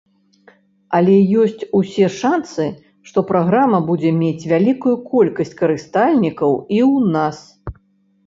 [0.99, 2.63] Але ёсць усе шанцы,
[3.09, 7.37] што праграма будзе мець вялікую колькасць карыстальнікаў і ў нас.